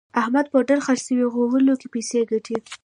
[0.21, 2.57] احمد پوډر خرڅوي غولو کې پیسې ګټي.